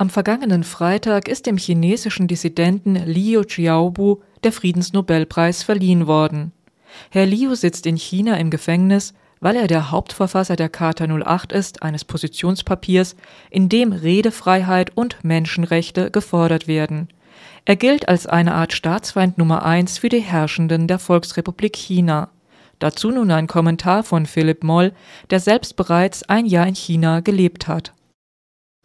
Am 0.00 0.08
vergangenen 0.08 0.64
Freitag 0.64 1.28
ist 1.28 1.44
dem 1.44 1.58
chinesischen 1.58 2.26
Dissidenten 2.26 2.94
Liu 3.04 3.42
Xiaobo 3.42 4.22
der 4.42 4.50
Friedensnobelpreis 4.50 5.62
verliehen 5.62 6.06
worden. 6.06 6.52
Herr 7.10 7.26
Liu 7.26 7.54
sitzt 7.54 7.84
in 7.84 7.96
China 7.96 8.38
im 8.38 8.48
Gefängnis, 8.48 9.12
weil 9.40 9.56
er 9.56 9.66
der 9.66 9.90
Hauptverfasser 9.90 10.56
der 10.56 10.70
Charta 10.70 11.04
08 11.04 11.52
ist, 11.52 11.82
eines 11.82 12.06
Positionspapiers, 12.06 13.14
in 13.50 13.68
dem 13.68 13.92
Redefreiheit 13.92 14.96
und 14.96 15.22
Menschenrechte 15.22 16.10
gefordert 16.10 16.66
werden. 16.66 17.08
Er 17.66 17.76
gilt 17.76 18.08
als 18.08 18.26
eine 18.26 18.54
Art 18.54 18.72
Staatsfeind 18.72 19.36
Nummer 19.36 19.66
eins 19.66 19.98
für 19.98 20.08
die 20.08 20.20
Herrschenden 20.20 20.86
der 20.86 20.98
Volksrepublik 20.98 21.76
China. 21.76 22.30
Dazu 22.78 23.10
nun 23.10 23.30
ein 23.30 23.46
Kommentar 23.46 24.02
von 24.02 24.24
Philipp 24.24 24.64
Moll, 24.64 24.94
der 25.28 25.40
selbst 25.40 25.76
bereits 25.76 26.22
ein 26.22 26.46
Jahr 26.46 26.66
in 26.66 26.74
China 26.74 27.20
gelebt 27.20 27.68
hat. 27.68 27.92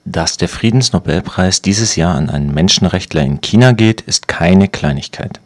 Dass 0.08 0.38
der 0.38 0.50
Friedensnobelpreis 0.50 1.64
dieses 1.64 1.96
Jahr 1.96 2.14
an 2.14 2.30
einen 2.30 2.54
Menschenrechtler 2.54 3.24
in 3.24 3.42
China 3.42 3.72
geht, 3.72 4.02
ist 4.02 4.28
keine 4.28 4.68
Kleinigkeit. 4.68 5.40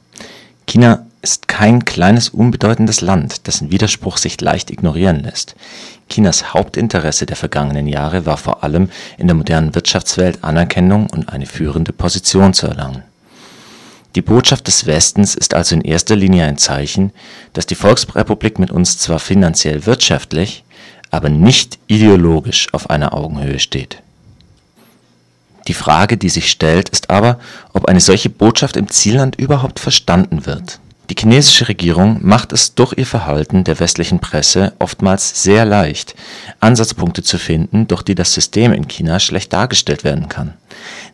China 0.67 1.05
ist 1.21 1.47
kein 1.47 1.85
kleines 1.85 2.27
unbedeutendes 2.27 2.99
Land, 2.99 3.47
dessen 3.47 3.71
Widerspruch 3.71 4.17
sich 4.17 4.39
leicht 4.41 4.69
ignorieren 4.69 5.23
lässt. 5.23 5.55
Chinas 6.09 6.53
Hauptinteresse 6.53 7.25
der 7.25 7.37
vergangenen 7.37 7.87
Jahre 7.87 8.25
war 8.25 8.35
vor 8.35 8.61
allem 8.61 8.89
in 9.17 9.27
der 9.27 9.35
modernen 9.35 9.75
Wirtschaftswelt 9.75 10.43
Anerkennung 10.43 11.07
und 11.09 11.29
eine 11.29 11.45
führende 11.45 11.93
Position 11.93 12.53
zu 12.53 12.67
erlangen. 12.67 13.03
Die 14.15 14.21
Botschaft 14.21 14.67
des 14.67 14.85
Westens 14.85 15.35
ist 15.35 15.53
also 15.53 15.73
in 15.73 15.81
erster 15.81 16.17
Linie 16.17 16.43
ein 16.43 16.57
Zeichen, 16.57 17.13
dass 17.53 17.65
die 17.65 17.75
Volksrepublik 17.75 18.59
mit 18.59 18.71
uns 18.71 18.97
zwar 18.97 19.19
finanziell 19.19 19.85
wirtschaftlich, 19.85 20.65
aber 21.11 21.29
nicht 21.29 21.79
ideologisch 21.87 22.67
auf 22.73 22.89
einer 22.89 23.13
Augenhöhe 23.13 23.59
steht 23.59 24.01
die 25.69 25.73
Frage, 25.73 26.17
die 26.17 26.29
sich 26.29 26.49
stellt, 26.49 26.89
ist 26.89 27.09
aber, 27.09 27.39
ob 27.73 27.85
eine 27.85 28.01
solche 28.01 28.29
Botschaft 28.29 28.75
im 28.75 28.89
Zielland 28.89 29.35
überhaupt 29.37 29.79
verstanden 29.79 30.45
wird. 30.45 30.79
Die 31.09 31.15
chinesische 31.17 31.67
Regierung 31.67 32.19
macht 32.21 32.53
es 32.53 32.75
durch 32.75 32.93
ihr 32.95 33.05
Verhalten 33.05 33.63
der 33.63 33.79
westlichen 33.79 34.19
Presse 34.19 34.73
oftmals 34.77 35.43
sehr 35.43 35.65
leicht, 35.65 36.15
Ansatzpunkte 36.59 37.23
zu 37.23 37.39
finden, 37.39 37.87
durch 37.87 38.03
die 38.03 38.13
das 38.13 38.33
System 38.33 38.73
in 38.73 38.87
China 38.87 39.19
schlecht 39.19 39.53
dargestellt 39.53 40.03
werden 40.03 40.29
kann. 40.29 40.53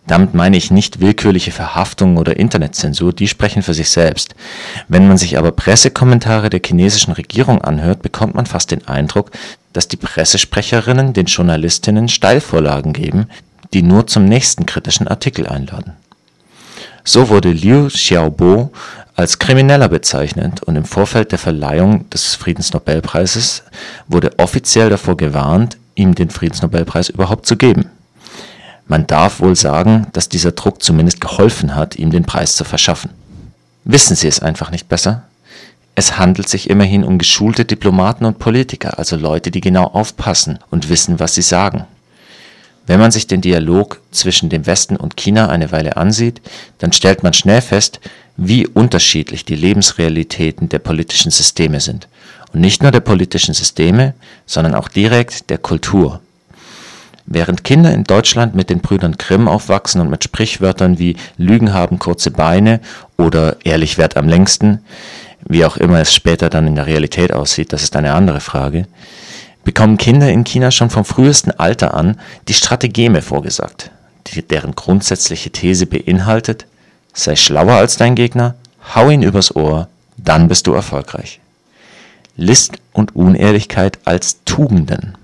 Damit 0.08 0.34
meine 0.34 0.58
ich 0.58 0.70
nicht 0.70 1.00
willkürliche 1.00 1.52
Verhaftung 1.52 2.18
oder 2.18 2.38
Internetzensur, 2.38 3.14
die 3.14 3.28
sprechen 3.28 3.62
für 3.62 3.74
sich 3.74 3.90
selbst. 3.90 4.36
Wenn 4.90 5.08
man 5.08 5.18
sich 5.18 5.38
aber 5.38 5.52
Pressekommentare 5.52 6.50
der 6.50 6.62
chinesischen 6.66 7.14
Regierung 7.14 7.62
anhört, 7.62 8.02
bekommt 8.02 8.36
man 8.36 8.46
fast 8.46 8.72
den 8.72 8.88
Eindruck, 8.88 9.32
dass 9.72 9.88
die 9.88 9.98
Pressesprecherinnen 9.98 11.14
den 11.14 11.26
Journalistinnen 11.26 12.10
Steilvorlagen 12.10 12.94
geben, 12.94 13.28
die 13.74 13.82
nur 13.82 14.08
zum 14.08 14.26
nächsten 14.26 14.66
kritischen 14.66 15.08
Artikel 15.08 15.48
einladen. 15.48 15.94
So 17.04 17.30
wurde 17.30 17.52
Liu 17.52 17.88
Xiaobo 17.88 18.72
als 19.16 19.40
Krimineller 19.40 19.88
bezeichnet 19.88 20.64
und 20.64 20.76
im 20.76 20.86
Vorfeld 20.86 21.32
der 21.32 21.40
Verleihung 21.40 22.10
des 22.10 22.36
Friedensnobelpreises 22.36 23.64
wurde 24.08 24.38
offiziell 24.40 24.90
davor 24.90 25.16
gewarnt, 25.16 25.78
ihm 25.96 26.16
den 26.16 26.30
Friedensnobelpreis 26.30 27.10
überhaupt 27.10 27.46
zu 27.46 27.56
geben. 27.56 27.92
Man 28.88 29.08
darf 29.08 29.40
wohl 29.40 29.56
sagen, 29.56 30.08
dass 30.14 30.30
dieser 30.30 30.52
Druck 30.52 30.84
zumindest 30.84 31.22
geholfen 31.22 31.76
hat, 31.76 31.96
ihm 31.96 32.12
den 32.12 32.26
Preis 32.26 32.56
zu 32.56 32.66
verschaffen. 32.66 33.12
Wissen 33.84 34.16
Sie 34.16 34.28
es 34.28 34.42
einfach 34.42 34.70
nicht 34.72 34.90
besser? 34.90 35.24
Es 35.96 36.18
handelt 36.18 36.50
sich 36.50 36.70
immerhin 36.70 37.06
um 37.06 37.18
geschulte 37.18 37.64
Diplomaten 37.64 38.26
und 38.26 38.38
Politiker, 38.38 39.00
also 39.00 39.16
Leute, 39.16 39.50
die 39.50 39.62
genau 39.62 39.86
aufpassen 39.86 40.60
und 40.70 40.90
wissen, 40.90 41.20
was 41.20 41.36
sie 41.36 41.42
sagen. 41.42 41.86
Wenn 42.88 43.00
man 43.00 43.12
sich 43.12 43.28
den 43.28 43.42
Dialog 43.42 44.00
zwischen 44.12 44.50
dem 44.50 44.66
Westen 44.66 44.96
und 44.96 45.18
China 45.18 45.50
eine 45.50 45.72
Weile 45.72 45.98
ansieht, 45.98 46.42
dann 46.78 46.92
stellt 46.92 47.24
man 47.24 47.34
schnell 47.34 47.62
fest, 47.62 48.00
wie 48.38 48.68
unterschiedlich 48.68 49.46
die 49.46 49.56
Lebensrealitäten 49.56 50.70
der 50.70 50.80
politischen 50.80 51.32
Systeme 51.32 51.80
sind. 51.80 52.08
Und 52.54 52.62
nicht 52.62 52.84
nur 52.84 52.92
der 52.92 53.00
politischen 53.00 53.54
Systeme, 53.54 54.14
sondern 54.46 54.76
auch 54.76 54.88
direkt 54.88 55.50
der 55.50 55.58
Kultur. 55.58 56.22
Während 57.26 57.64
Kinder 57.64 57.92
in 57.92 58.04
Deutschland 58.04 58.54
mit 58.54 58.70
den 58.70 58.82
Brüdern 58.82 59.18
Grimm 59.18 59.48
aufwachsen 59.48 60.00
und 60.00 60.12
mit 60.12 60.24
Sprichwörtern 60.24 61.00
wie 61.00 61.16
Lügen 61.38 61.74
haben 61.74 61.98
kurze 61.98 62.30
Beine 62.30 62.82
oder 63.18 63.58
ehrlich 63.64 63.98
wert 63.98 64.16
am 64.16 64.30
längsten, 64.30 64.82
wie 65.48 65.66
auch 65.66 65.78
immer 65.78 66.00
es 66.00 66.14
später 66.14 66.50
dann 66.50 66.68
in 66.68 66.76
der 66.76 66.86
Realität 66.86 67.34
aussieht, 67.34 67.74
das 67.74 67.82
ist 67.82 67.96
eine 67.96 68.14
andere 68.14 68.42
Frage, 68.42 68.86
bekommen 69.66 69.98
Kinder 69.98 70.32
in 70.32 70.46
China 70.46 70.72
schon 70.72 70.90
vom 70.90 71.04
frühesten 71.04 71.52
Alter 71.52 71.94
an 71.94 72.18
die 72.48 72.54
Strategeme 72.54 73.22
vorgesagt, 73.22 73.92
deren 74.50 74.76
grundsätzliche 74.76 75.50
These 75.50 75.88
beinhaltet, 75.88 76.66
sei 77.14 77.36
schlauer 77.36 77.74
als 77.74 77.98
dein 77.98 78.16
Gegner, 78.16 78.56
hau 78.96 79.10
ihn 79.10 79.24
übers 79.24 79.54
Ohr, 79.54 79.90
dann 80.16 80.48
bist 80.48 80.68
du 80.68 80.74
erfolgreich. 80.74 81.42
List 82.38 82.74
und 82.94 83.16
Unehrlichkeit 83.16 84.00
als 84.06 84.44
Tugenden. 84.46 85.18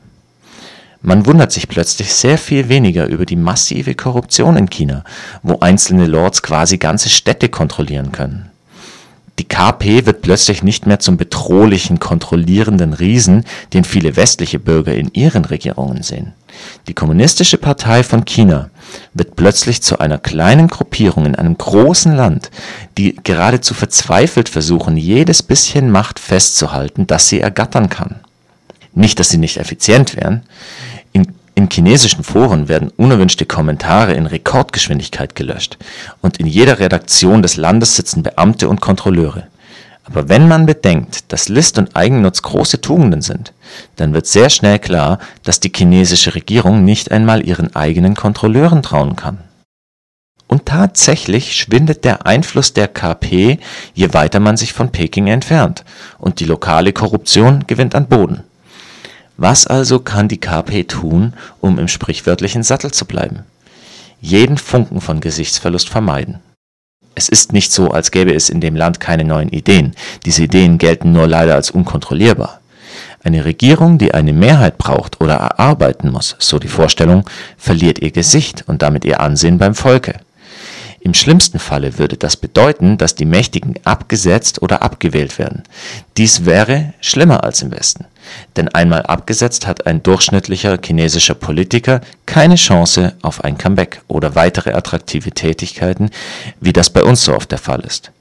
Man 1.02 1.26
wundert 1.26 1.52
sich 1.52 1.68
plötzlich 1.68 2.14
sehr 2.14 2.38
viel 2.38 2.70
weniger 2.70 3.08
über 3.08 3.26
die 3.26 3.36
massive 3.36 3.96
Korruption 3.96 4.56
in 4.56 4.70
China, 4.70 5.04
wo 5.42 5.60
einzelne 5.60 6.06
Lords 6.06 6.44
quasi 6.44 6.78
ganze 6.78 7.10
Städte 7.10 7.50
kontrollieren 7.50 8.12
können. 8.12 8.51
Die 9.40 9.48
KP 9.48 10.06
wird 10.06 10.22
plötzlich 10.22 10.62
nicht 10.62 10.86
mehr 10.86 11.00
zum 11.00 11.18
bedrohlichen, 11.18 12.00
kontrollierenden 12.00 12.94
Riesen, 12.94 13.46
den 13.74 13.84
viele 13.84 14.16
westliche 14.16 14.60
Bürger 14.60 14.94
in 14.94 15.12
ihren 15.14 15.46
Regierungen 15.46 16.04
sehen. 16.04 16.34
Die 16.88 16.94
Kommunistische 16.94 17.58
Partei 17.58 18.04
von 18.04 18.26
China 18.26 18.70
wird 19.14 19.36
plötzlich 19.36 19.82
zu 19.82 20.00
einer 20.00 20.18
kleinen 20.18 20.68
Gruppierung 20.68 21.26
in 21.26 21.36
einem 21.36 21.58
großen 21.58 22.16
Land, 22.16 22.52
die 22.98 23.16
geradezu 23.24 23.74
verzweifelt 23.74 24.50
versuchen, 24.50 24.98
jedes 24.98 25.44
bisschen 25.44 25.90
Macht 25.92 26.20
festzuhalten, 26.20 27.08
das 27.08 27.30
sie 27.30 27.40
ergattern 27.40 27.90
kann. 27.90 28.20
Nicht, 28.94 29.20
dass 29.20 29.30
sie 29.30 29.38
nicht 29.38 29.58
effizient 29.58 30.18
wären. 30.18 30.44
In 31.62 31.66
in 31.66 31.70
chinesischen 31.70 32.24
Foren 32.24 32.70
werden 32.70 32.90
unerwünschte 32.98 33.46
Kommentare 33.46 34.16
in 34.16 34.26
Rekordgeschwindigkeit 34.26 35.36
gelöscht 35.36 35.78
und 36.20 36.38
in 36.38 36.48
jeder 36.48 36.80
Redaktion 36.80 37.44
des 37.44 37.56
Landes 37.56 37.96
sitzen 37.96 38.24
Beamte 38.24 38.68
und 38.68 38.82
Kontrolleure. 38.82 39.46
Aber 40.04 40.28
wenn 40.28 40.48
man 40.48 40.66
bedenkt, 40.66 41.32
dass 41.32 41.50
List 41.50 41.78
und 41.78 41.96
Eigennutz 41.96 42.42
große 42.42 42.82
Tugenden 42.82 43.22
sind, 43.22 43.54
dann 43.98 44.12
wird 44.12 44.26
sehr 44.26 44.50
schnell 44.50 44.80
klar, 44.80 45.20
dass 45.44 45.60
die 45.60 45.72
chinesische 45.74 46.34
Regierung 46.34 46.84
nicht 46.84 47.12
einmal 47.12 47.46
ihren 47.48 47.76
eigenen 47.76 48.16
Kontrolleuren 48.16 48.82
trauen 48.82 49.16
kann. 49.16 49.38
Und 50.48 50.66
tatsächlich 50.66 51.54
schwindet 51.56 52.06
der 52.06 52.26
Einfluss 52.26 52.74
der 52.74 52.88
KP, 52.88 53.60
je 53.94 54.14
weiter 54.16 54.40
man 54.40 54.58
sich 54.58 54.74
von 54.74 54.92
Peking 54.92 55.28
entfernt, 55.28 55.86
und 56.18 56.40
die 56.40 56.46
lokale 56.46 56.92
Korruption 56.92 57.66
gewinnt 57.68 57.94
an 57.94 58.08
Boden. 58.08 58.46
Was 59.44 59.66
also 59.66 59.98
kann 59.98 60.28
die 60.28 60.40
KP 60.40 60.84
tun, 60.84 61.34
um 61.62 61.80
im 61.80 61.88
sprichwörtlichen 61.88 62.62
Sattel 62.62 62.92
zu 62.92 63.06
bleiben? 63.06 63.40
Jeden 64.22 64.60
Funken 64.60 65.02
von 65.02 65.20
Gesichtsverlust 65.20 65.90
vermeiden. 65.90 66.42
Es 67.16 67.28
ist 67.28 67.52
nicht 67.52 67.72
so, 67.72 67.90
als 67.90 68.12
gäbe 68.12 68.36
es 68.36 68.52
in 68.52 68.62
dem 68.62 68.76
Land 68.76 69.00
keine 69.00 69.24
neuen 69.24 69.50
Ideen. 69.50 69.96
Diese 70.28 70.44
Ideen 70.44 70.78
gelten 70.78 71.12
nur 71.12 71.26
leider 71.26 71.56
als 71.56 71.72
unkontrollierbar. 71.72 72.60
Eine 73.24 73.44
Regierung, 73.44 73.98
die 73.98 74.14
eine 74.14 74.32
Mehrheit 74.32 74.78
braucht 74.78 75.20
oder 75.22 75.38
erarbeiten 75.38 76.12
muss, 76.12 76.36
so 76.38 76.60
die 76.60 76.68
Vorstellung, 76.68 77.28
verliert 77.58 77.98
ihr 77.98 78.12
Gesicht 78.12 78.66
und 78.68 78.84
damit 78.84 79.06
ihr 79.06 79.22
Ansehen 79.22 79.58
beim 79.58 79.74
Volke. 79.74 80.20
Im 81.04 81.16
schlimmsten 81.16 81.58
Falle 81.58 81.98
würde 81.98 82.16
das 82.16 82.38
bedeuten, 82.38 83.00
dass 83.00 83.16
die 83.16 83.26
Mächtigen 83.26 83.74
abgesetzt 83.84 84.62
oder 84.62 84.84
abgewählt 84.84 85.40
werden. 85.40 85.64
Dies 86.16 86.46
wäre 86.46 86.94
schlimmer 87.02 87.44
als 87.44 87.64
im 87.64 87.72
Westen. 87.72 88.06
Denn 88.56 88.68
einmal 88.70 89.02
abgesetzt 89.02 89.66
hat 89.66 89.88
ein 89.88 90.04
durchschnittlicher 90.04 90.78
chinesischer 90.84 91.34
Politiker 91.34 92.02
keine 92.28 92.56
Chance 92.56 93.16
auf 93.24 93.44
ein 93.44 93.58
Comeback 93.58 94.02
oder 94.08 94.36
weitere 94.36 94.74
attraktive 94.74 95.32
Tätigkeiten, 95.32 96.12
wie 96.60 96.72
das 96.72 96.92
bei 96.92 97.04
uns 97.04 97.26
so 97.26 97.34
oft 97.34 97.50
der 97.50 97.58
Fall 97.58 97.82
ist. 97.82 98.12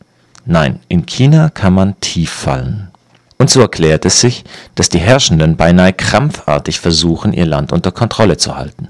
Nein, 0.47 0.81
in 0.89 1.05
China 1.05 1.51
kann 1.51 1.75
man 1.75 2.01
tief 2.01 2.31
fallen. 2.31 2.89
Und 3.37 3.51
so 3.51 3.61
erklärt 3.61 4.07
es 4.07 4.21
sich, 4.21 4.45
dass 4.75 4.89
die 4.89 4.99
Herrschenden 4.99 5.57
beinahe 5.57 5.93
krampfartig 5.93 6.81
versuchen, 6.81 7.33
ihr 7.33 7.47
Land 7.47 7.73
unter 7.73 7.93
Kontrolle 7.93 8.39
zu 8.39 8.57
halten. 8.57 8.89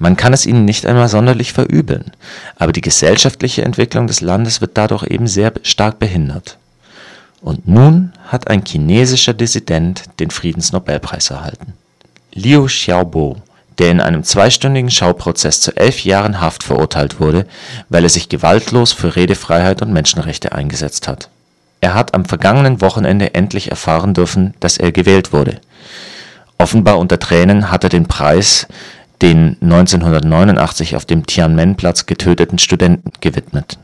Man 0.00 0.16
kann 0.16 0.32
es 0.32 0.46
ihnen 0.46 0.64
nicht 0.64 0.86
einmal 0.86 1.10
sonderlich 1.10 1.52
verübeln, 1.52 2.12
aber 2.56 2.72
die 2.72 2.80
gesellschaftliche 2.80 3.62
Entwicklung 3.62 4.06
des 4.06 4.22
Landes 4.22 4.62
wird 4.62 4.72
dadurch 4.74 5.04
eben 5.04 5.26
sehr 5.26 5.52
stark 5.62 5.98
behindert. 5.98 6.56
Und 7.42 7.68
nun 7.68 8.12
hat 8.26 8.48
ein 8.48 8.64
chinesischer 8.66 9.34
Dissident 9.34 10.04
den 10.18 10.30
Friedensnobelpreis 10.30 11.28
erhalten. 11.28 11.74
Liu 12.32 12.64
Xiaobo, 12.64 13.36
der 13.78 13.90
in 13.90 14.00
einem 14.00 14.24
zweistündigen 14.24 14.90
Schauprozess 14.90 15.60
zu 15.60 15.76
elf 15.76 16.02
Jahren 16.02 16.40
Haft 16.40 16.62
verurteilt 16.62 17.20
wurde, 17.20 17.46
weil 17.90 18.04
er 18.04 18.10
sich 18.10 18.30
gewaltlos 18.30 18.94
für 18.94 19.16
Redefreiheit 19.16 19.82
und 19.82 19.92
Menschenrechte 19.92 20.52
eingesetzt 20.52 21.08
hat. 21.08 21.28
Er 21.82 21.92
hat 21.92 22.14
am 22.14 22.24
vergangenen 22.24 22.80
Wochenende 22.80 23.34
endlich 23.34 23.70
erfahren 23.70 24.14
dürfen, 24.14 24.54
dass 24.60 24.78
er 24.78 24.92
gewählt 24.92 25.34
wurde. 25.34 25.60
Offenbar 26.56 26.98
unter 26.98 27.18
Tränen 27.18 27.70
hat 27.70 27.84
er 27.84 27.90
den 27.90 28.06
Preis 28.06 28.66
den 29.22 29.56
1989 29.60 30.96
auf 30.96 31.04
dem 31.04 31.24
Tian'anmen-Platz 31.24 32.06
getöteten 32.06 32.58
Studenten 32.58 33.12
gewidmet. 33.20 33.78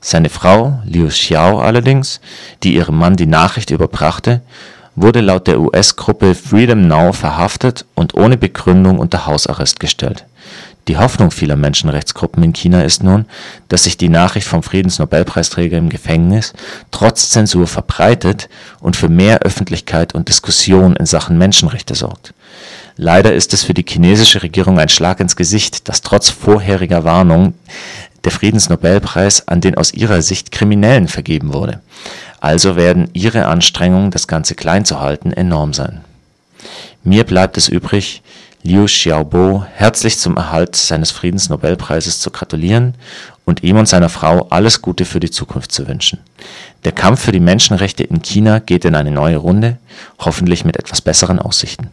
Seine 0.00 0.28
Frau 0.28 0.80
Liu 0.84 1.08
Xiao 1.08 1.58
allerdings, 1.58 2.20
die 2.62 2.74
ihrem 2.74 2.98
Mann 2.98 3.16
die 3.16 3.26
Nachricht 3.26 3.70
überbrachte, 3.70 4.42
wurde 4.94 5.20
laut 5.20 5.46
der 5.46 5.60
US-Gruppe 5.60 6.34
Freedom 6.34 6.86
Now 6.86 7.12
verhaftet 7.12 7.84
und 7.94 8.14
ohne 8.14 8.36
Begründung 8.36 8.98
unter 8.98 9.26
Hausarrest 9.26 9.80
gestellt. 9.80 10.24
Die 10.88 10.96
Hoffnung 10.96 11.32
vieler 11.32 11.56
Menschenrechtsgruppen 11.56 12.42
in 12.44 12.52
China 12.52 12.82
ist 12.82 13.02
nun, 13.02 13.26
dass 13.68 13.84
sich 13.84 13.96
die 13.96 14.08
Nachricht 14.08 14.46
vom 14.46 14.62
Friedensnobelpreisträger 14.62 15.76
im 15.76 15.88
Gefängnis 15.88 16.52
trotz 16.92 17.30
Zensur 17.30 17.66
verbreitet 17.66 18.48
und 18.78 18.94
für 18.94 19.08
mehr 19.08 19.40
Öffentlichkeit 19.40 20.14
und 20.14 20.28
Diskussion 20.28 20.94
in 20.94 21.06
Sachen 21.06 21.38
Menschenrechte 21.38 21.96
sorgt. 21.96 22.32
Leider 22.98 23.34
ist 23.34 23.52
es 23.52 23.62
für 23.62 23.74
die 23.74 23.84
chinesische 23.86 24.42
Regierung 24.42 24.78
ein 24.78 24.88
Schlag 24.88 25.20
ins 25.20 25.36
Gesicht, 25.36 25.86
dass 25.88 26.00
trotz 26.00 26.30
vorheriger 26.30 27.04
Warnung 27.04 27.52
der 28.24 28.32
Friedensnobelpreis 28.32 29.46
an 29.48 29.60
den 29.60 29.76
aus 29.76 29.92
ihrer 29.92 30.22
Sicht 30.22 30.50
Kriminellen 30.50 31.06
vergeben 31.06 31.52
wurde. 31.52 31.80
Also 32.40 32.74
werden 32.74 33.10
ihre 33.12 33.46
Anstrengungen, 33.46 34.10
das 34.10 34.26
Ganze 34.26 34.54
klein 34.54 34.86
zu 34.86 34.98
halten, 34.98 35.32
enorm 35.32 35.74
sein. 35.74 36.04
Mir 37.04 37.24
bleibt 37.24 37.58
es 37.58 37.68
übrig, 37.68 38.22
Liu 38.62 38.86
Xiaobo 38.86 39.64
herzlich 39.74 40.18
zum 40.18 40.38
Erhalt 40.38 40.74
seines 40.74 41.10
Friedensnobelpreises 41.10 42.18
zu 42.18 42.30
gratulieren 42.30 42.94
und 43.44 43.62
ihm 43.62 43.76
und 43.76 43.86
seiner 43.86 44.08
Frau 44.08 44.48
alles 44.48 44.80
Gute 44.80 45.04
für 45.04 45.20
die 45.20 45.30
Zukunft 45.30 45.70
zu 45.70 45.86
wünschen. 45.86 46.18
Der 46.84 46.92
Kampf 46.92 47.20
für 47.20 47.32
die 47.32 47.40
Menschenrechte 47.40 48.04
in 48.04 48.22
China 48.22 48.58
geht 48.58 48.86
in 48.86 48.94
eine 48.94 49.12
neue 49.12 49.36
Runde, 49.36 49.76
hoffentlich 50.18 50.64
mit 50.64 50.78
etwas 50.78 51.02
besseren 51.02 51.38
Aussichten 51.38 51.90